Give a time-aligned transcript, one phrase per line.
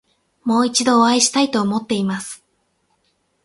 [0.43, 2.43] もう一度お会いしたいと思っています。